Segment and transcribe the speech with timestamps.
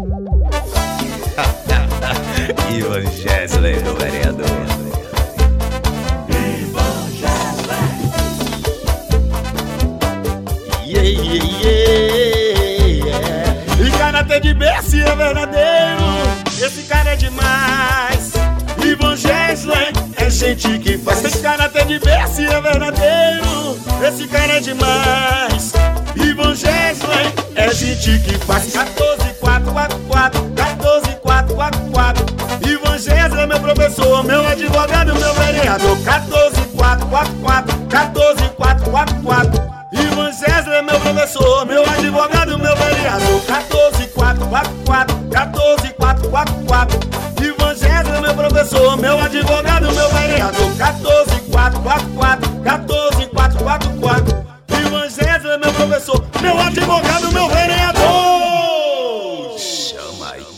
[2.70, 4.46] Ivan Gesley, do vereador.
[13.78, 16.04] E caráter de Bessie é verdadeiro.
[16.48, 18.32] Esse cara é demais.
[18.82, 21.22] Ivan Gesley é gente que faz.
[21.24, 23.78] Esse caráter de Bessie é verdadeiro.
[24.06, 25.72] Esse cara é demais.
[26.16, 28.72] Ivan Gesley é gente que faz.
[28.72, 29.19] 14,
[29.80, 30.40] 4, 4, 4.
[30.56, 32.26] 14, 4, 4, 4.
[32.68, 35.98] Ivan Gesley é meu professor, meu advogado, meu vereador.
[36.04, 37.78] 14, 4, 4, 4.
[37.88, 39.70] 14, 4, 4, 4.
[39.92, 43.40] Ivan Gesley é meu professor, meu advogado, meu vereador.
[43.46, 45.16] 14, 4, 4, 4.
[45.30, 47.00] 14, 4, 4, 4.
[47.42, 50.76] Ivan Gesley é meu professor, meu advogado, meu vereador.
[50.76, 51.09] 14,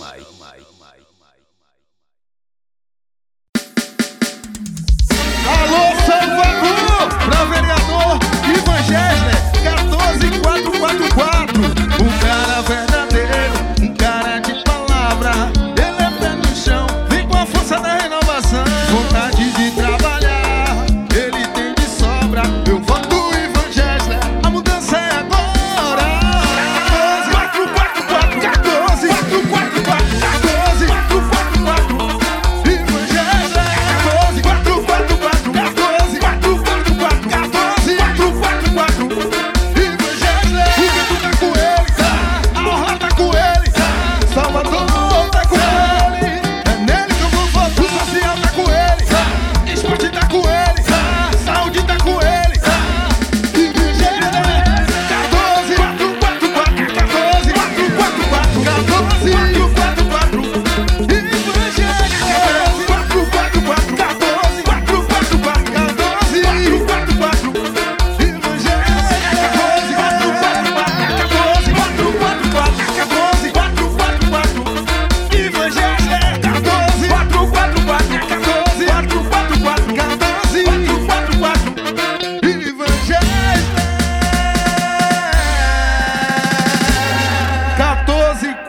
[0.00, 0.79] mai.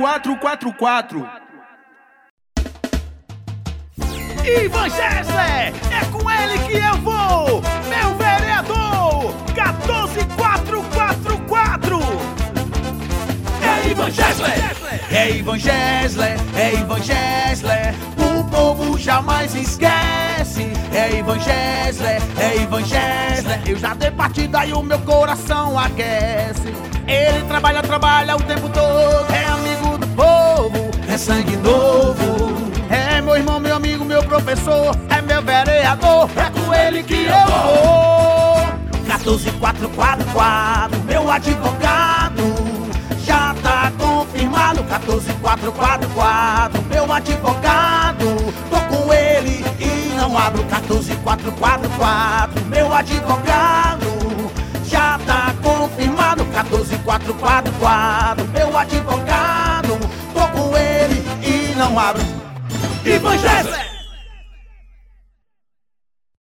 [0.02, 1.30] 14, 444.
[4.44, 7.62] Ivan Gessler, é com ele que eu vou!
[7.88, 12.00] Meu vereador, 14444!
[13.62, 14.76] É Ivan Gessler!
[15.12, 20.74] É Ivan Gessler, é Ivan Gessler, o povo jamais esquece.
[20.94, 26.74] É Ivan Gessler, é Ivan Gessler, eu já dei partida e o meu coração aquece.
[27.08, 29.51] Ele trabalha, trabalha o tempo todo, é
[31.12, 32.72] é sangue novo.
[32.90, 37.46] É meu irmão, meu amigo, meu professor, é meu vereador, é com ele que eu
[37.48, 38.62] vou.
[39.08, 42.44] 14444, meu advogado,
[43.26, 44.82] já tá confirmado.
[44.84, 50.64] 14444, meu advogado, tô com ele e não abro.
[50.64, 54.08] 14444, meu advogado,
[54.86, 56.46] já tá confirmado.
[56.46, 59.71] 14444, meu advogado,
[61.92, 62.24] não abro.
[63.04, 63.91] Gessler!